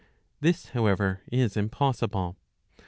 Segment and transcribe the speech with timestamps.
[0.39, 2.35] This, however, is impossible.